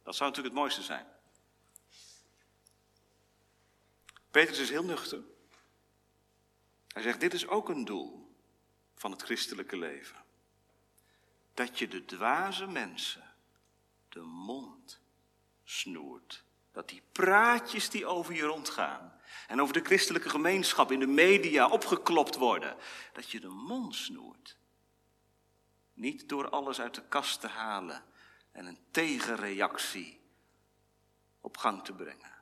[0.03, 1.07] Dat zou natuurlijk het mooiste zijn.
[4.31, 5.23] Petrus is heel nuchter.
[6.89, 8.37] Hij zegt, dit is ook een doel
[8.95, 10.25] van het christelijke leven.
[11.55, 13.35] Dat je de dwaze mensen
[14.09, 15.01] de mond
[15.65, 16.45] snoert.
[16.75, 19.13] Dat die praatjes die over je rondgaan
[19.47, 22.77] en over de christelijke gemeenschap in de media opgeklopt worden,
[23.13, 24.57] dat je de mond snoert.
[25.93, 28.05] Niet door alles uit de kast te halen
[28.53, 30.21] en een tegenreactie
[31.41, 32.33] op gang te brengen.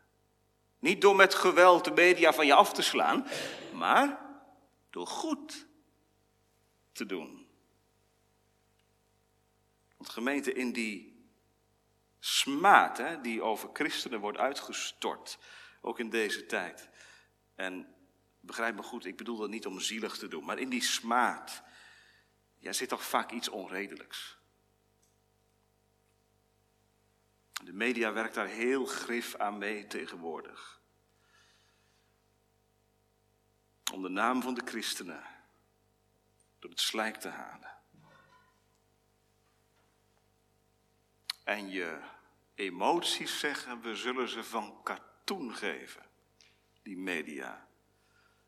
[0.78, 3.26] Niet door met geweld de media van je af te slaan,
[3.72, 4.20] maar
[4.90, 5.66] door goed
[6.92, 7.46] te doen.
[9.96, 11.11] Want gemeente, in die
[12.24, 15.38] smaad hè, die over christenen wordt uitgestort,
[15.80, 16.88] ook in deze tijd.
[17.54, 17.94] En
[18.40, 21.62] begrijp me goed, ik bedoel dat niet om zielig te doen, maar in die smaad
[22.58, 24.38] ja, zit toch vaak iets onredelijks.
[27.64, 30.80] De media werkt daar heel grif aan mee tegenwoordig.
[33.92, 35.24] Om de naam van de christenen
[36.58, 37.70] door het slijk te halen.
[41.44, 42.10] En je
[42.54, 46.06] emoties zeggen, we zullen ze van katoen geven,
[46.82, 47.68] die media.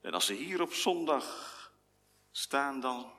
[0.01, 1.53] En als ze hier op zondag
[2.31, 3.13] staan, dan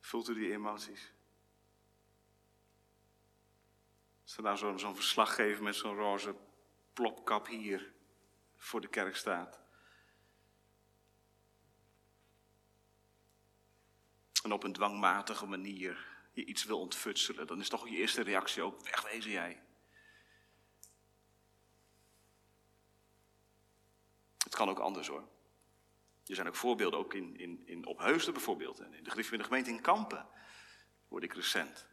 [0.00, 1.12] voelt u die emoties.
[4.22, 6.34] Als er nou zo'n zo verslaggever met zo'n roze
[6.92, 7.92] plopkap hier
[8.56, 9.60] voor de kerk staat.
[14.42, 18.62] En op een dwangmatige manier je iets wil ontfutselen, dan is toch je eerste reactie
[18.62, 19.62] ook wegwezen jij.
[24.44, 25.28] Het kan ook anders hoor.
[26.26, 28.80] Er zijn ook voorbeelden, ook in, in, in Opheusden bijvoorbeeld.
[28.80, 30.28] En in de, in de gemeente in Kampen
[31.08, 31.90] word ik recent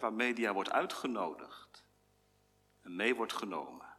[0.00, 1.84] waar media wordt uitgenodigd
[2.80, 3.96] en mee wordt genomen.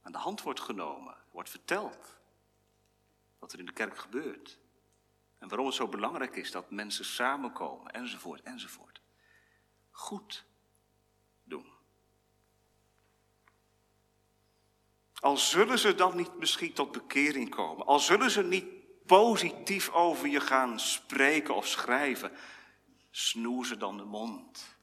[0.00, 2.18] Aan de hand wordt genomen, wordt verteld
[3.38, 4.58] wat er in de kerk gebeurt.
[5.38, 9.00] En waarom het zo belangrijk is dat mensen samenkomen, enzovoort, enzovoort.
[9.90, 10.44] Goed
[11.44, 11.72] doen.
[15.14, 18.66] Al zullen ze dan niet misschien tot bekering komen, al zullen ze niet
[19.06, 22.32] positief over je gaan spreken of schrijven,
[23.10, 24.78] snoer ze dan de mond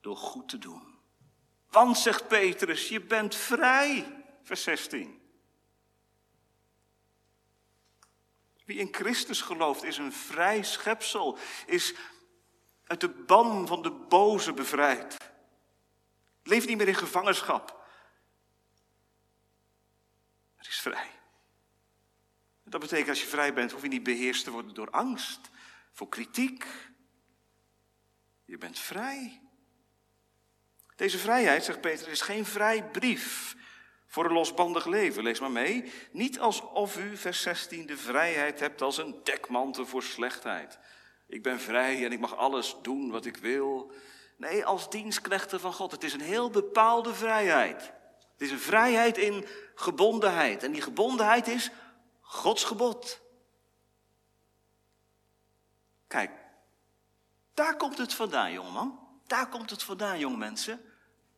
[0.00, 0.94] door goed te doen.
[1.70, 4.24] Want, zegt Petrus, je bent vrij.
[4.42, 5.25] Vers 16.
[8.66, 11.94] Wie in Christus gelooft is een vrij schepsel, is
[12.84, 15.16] uit de ban van de boze bevrijd.
[16.42, 17.86] Leeft niet meer in gevangenschap.
[20.56, 21.10] Het is vrij.
[22.64, 25.40] Dat betekent als je vrij bent, hoef je niet beheerst te worden door angst,
[25.92, 26.66] voor kritiek.
[28.44, 29.42] Je bent vrij.
[30.96, 33.56] Deze vrijheid, zegt Peter, is geen vrij brief
[34.06, 35.22] voor een losbandig leven.
[35.22, 35.92] Lees maar mee.
[36.12, 40.78] Niet alsof u, vers 16, de vrijheid hebt als een dekmantel voor slechtheid.
[41.26, 43.92] Ik ben vrij en ik mag alles doen wat ik wil.
[44.36, 45.92] Nee, als dienstknechten van God.
[45.92, 47.92] Het is een heel bepaalde vrijheid.
[48.32, 50.62] Het is een vrijheid in gebondenheid.
[50.62, 51.70] En die gebondenheid is
[52.20, 53.20] Gods gebod.
[56.06, 56.30] Kijk,
[57.54, 58.98] daar komt het vandaan, jongeman.
[59.26, 60.80] Daar komt het vandaan, jonge mensen.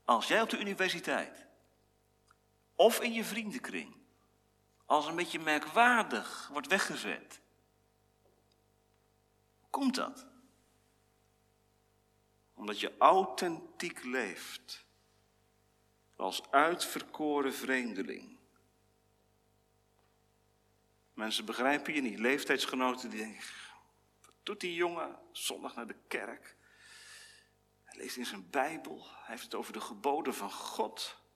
[0.04, 1.47] Als jij op de universiteit
[2.78, 3.96] of in je vriendenkring
[4.86, 7.40] als een beetje merkwaardig wordt weggezet.
[9.60, 10.26] Hoe komt dat?
[12.54, 14.84] Omdat je authentiek leeft
[16.16, 18.38] als uitverkoren vreemdeling.
[21.14, 23.46] Mensen begrijpen je niet, leeftijdsgenoten die denken,
[24.20, 26.56] wat doet die jongen zondag naar de kerk?
[27.84, 31.26] Hij leest in zijn Bijbel, hij heeft het over de geboden van God.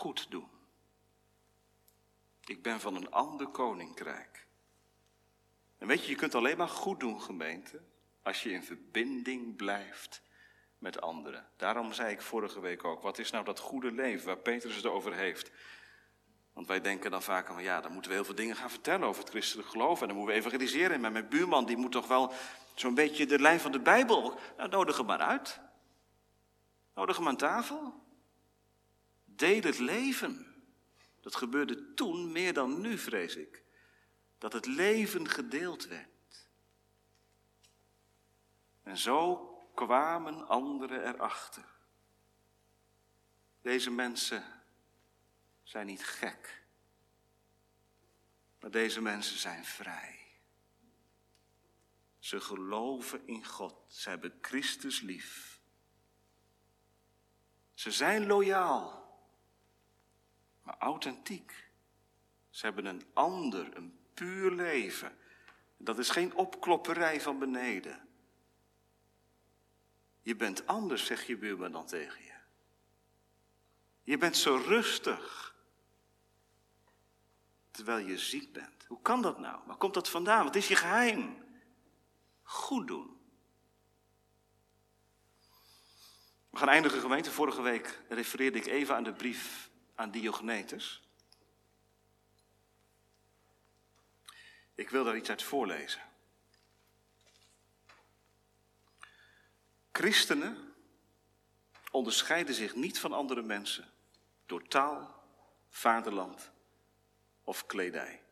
[0.00, 0.48] Goed doen.
[2.44, 4.46] Ik ben van een ander koninkrijk.
[5.78, 7.80] En weet je, je kunt alleen maar goed doen, gemeente,
[8.22, 10.22] als je in verbinding blijft
[10.78, 11.48] met anderen.
[11.56, 14.86] Daarom zei ik vorige week ook, wat is nou dat goede leven waar Petrus het
[14.86, 15.50] over heeft?
[16.52, 19.08] Want wij denken dan vaak van, ja, dan moeten we heel veel dingen gaan vertellen
[19.08, 20.00] over het christelijk geloof.
[20.00, 21.00] En dan moeten we evangeliseren.
[21.00, 22.32] Maar mijn buurman, die moet toch wel
[22.74, 24.38] zo'n beetje de lijn van de Bijbel.
[24.56, 25.60] Nou, nodig hem maar uit.
[26.94, 28.08] Nodig hem aan tafel.
[29.40, 30.64] Deel het leven.
[31.20, 33.64] Dat gebeurde toen meer dan nu, vrees ik.
[34.38, 36.48] Dat het leven gedeeld werd.
[38.82, 41.64] En zo kwamen anderen erachter.
[43.62, 44.62] Deze mensen
[45.62, 46.64] zijn niet gek,
[48.60, 50.18] maar deze mensen zijn vrij.
[52.18, 55.60] Ze geloven in God, ze hebben Christus lief.
[57.74, 58.99] Ze zijn loyaal,
[60.78, 61.70] authentiek.
[62.50, 65.18] Ze hebben een ander, een puur leven.
[65.76, 68.08] Dat is geen opklopperij van beneden.
[70.22, 72.34] Je bent anders, zegt je buurman dan tegen je.
[74.02, 75.54] Je bent zo rustig.
[77.70, 78.84] Terwijl je ziek bent.
[78.86, 79.60] Hoe kan dat nou?
[79.66, 80.44] Waar komt dat vandaan?
[80.44, 81.44] Wat is je geheim?
[82.42, 83.18] Goed doen.
[86.50, 87.30] We gaan eindigen, gemeente.
[87.30, 89.69] Vorige week refereerde ik even aan de brief
[90.00, 91.02] aan Diognetus.
[94.74, 96.02] Ik wil daar iets uit voorlezen.
[99.92, 100.74] Christenen
[101.90, 103.92] onderscheiden zich niet van andere mensen
[104.46, 105.24] door taal,
[105.68, 106.50] vaderland
[107.42, 108.22] of kledij.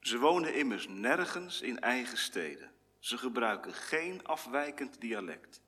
[0.00, 2.72] Ze wonen immers nergens in eigen steden.
[2.98, 5.60] Ze gebruiken geen afwijkend dialect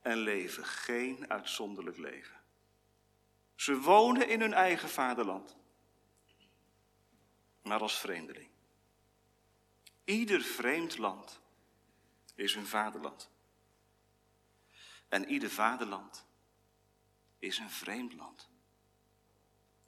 [0.00, 2.37] en leven geen uitzonderlijk leven.
[3.58, 5.56] Ze wonen in hun eigen vaderland,
[7.62, 8.50] maar als vreemdeling.
[10.04, 11.40] Ieder vreemd land
[12.34, 13.30] is hun vaderland.
[15.08, 16.26] En ieder vaderland
[17.38, 18.48] is een vreemd land.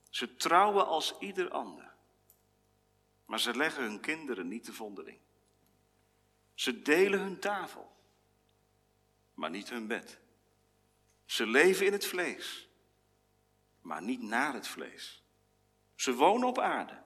[0.09, 1.95] Ze trouwen als ieder ander,
[3.25, 5.19] maar ze leggen hun kinderen niet te vondeling.
[6.55, 7.97] Ze delen hun tafel,
[9.35, 10.19] maar niet hun bed.
[11.25, 12.69] Ze leven in het vlees,
[13.81, 15.23] maar niet naar het vlees.
[15.95, 17.03] Ze wonen op aarde,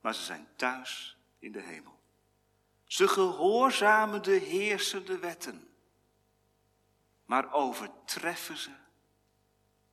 [0.00, 2.00] maar ze zijn thuis in de hemel.
[2.84, 5.72] Ze gehoorzamen de heersende wetten
[7.32, 8.70] maar overtreffen ze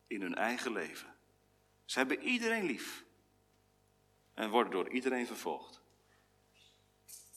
[0.08, 1.16] in hun eigen leven.
[1.86, 3.04] Ze hebben iedereen lief
[4.34, 5.82] en worden door iedereen vervolgd.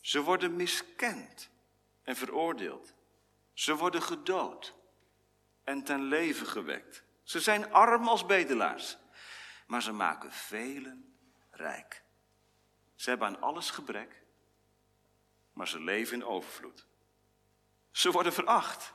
[0.01, 1.51] Ze worden miskend
[2.03, 2.95] en veroordeeld.
[3.53, 4.75] Ze worden gedood
[5.65, 7.05] en ten leven gewekt.
[7.33, 8.97] Ze zijn arm als bedelaars,
[9.67, 11.17] maar ze maken velen
[11.51, 12.03] rijk.
[12.95, 14.23] Ze hebben aan alles gebrek,
[15.53, 16.87] maar ze leven in overvloed.
[17.91, 18.95] Ze worden veracht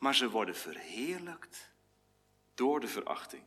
[0.00, 1.70] maar ze worden verheerlijkt
[2.54, 3.44] door de verachting.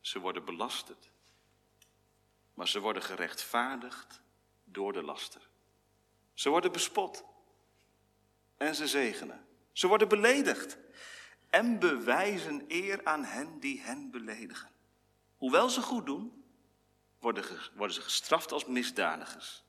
[0.00, 1.10] Ze worden belasterd,
[2.54, 4.22] maar ze worden gerechtvaardigd
[4.64, 5.48] door de laster.
[6.34, 7.24] Ze worden bespot
[8.56, 9.46] en ze zegenen.
[9.72, 10.78] Ze worden beledigd
[11.52, 14.70] en bewijzen eer aan hen die hen beledigen.
[15.36, 16.44] Hoewel ze goed doen,
[17.18, 17.44] worden,
[17.92, 19.64] ze gestraft als misdadigers.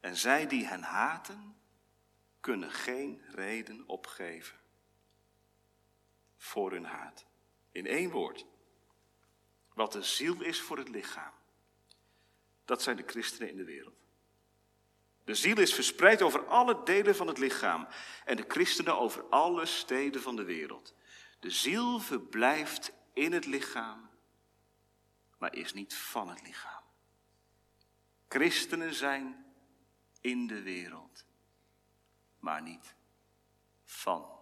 [0.00, 1.56] En zij die hen haten,
[2.40, 4.58] kunnen geen reden opgeven
[6.36, 7.26] voor hun haat.
[7.72, 8.46] In één woord.
[9.74, 11.32] Wat de ziel is voor het lichaam.
[12.64, 14.03] Dat zijn de christenen in de wereld.
[15.24, 17.88] De ziel is verspreid over alle delen van het lichaam
[18.24, 20.94] en de christenen over alle steden van de wereld.
[21.40, 24.10] De ziel verblijft in het lichaam,
[25.38, 26.82] maar is niet van het lichaam.
[28.28, 29.54] Christenen zijn
[30.20, 31.26] in de wereld,
[32.38, 32.94] maar niet
[33.84, 34.38] van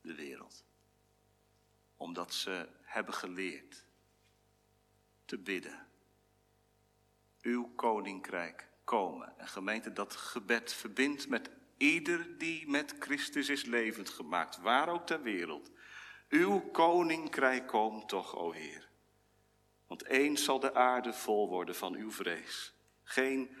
[0.00, 0.64] de wereld.
[1.96, 3.84] Omdat ze hebben geleerd
[5.24, 5.86] te bidden.
[7.40, 9.38] Uw koninkrijk komen.
[9.38, 15.06] En gemeente, dat gebed verbindt met ieder die met Christus is levend gemaakt, waar ook
[15.06, 15.70] ter wereld.
[16.28, 18.88] Uw koninkrijk komt toch, o Heer.
[19.86, 22.74] Want eens zal de aarde vol worden van uw vrees.
[23.02, 23.56] Geen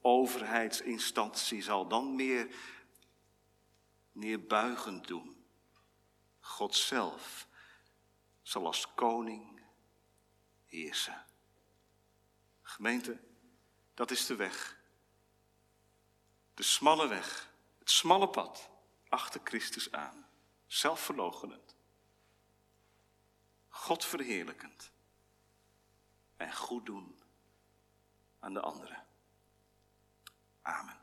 [0.00, 2.54] overheidsinstantie zal dan meer
[4.12, 5.44] neerbuigend doen.
[6.40, 7.48] God zelf
[8.42, 9.60] zal als koning
[10.66, 11.24] heersen.
[12.62, 13.20] Gemeente,
[13.98, 14.76] dat is de weg.
[16.54, 18.70] De smalle weg, het smalle pad
[19.08, 20.26] achter Christus aan.
[20.66, 21.76] Zelfverloochenend.
[23.68, 24.90] God verheerlijkend.
[26.36, 27.22] En goed doen
[28.38, 29.06] aan de anderen.
[30.62, 30.97] Amen.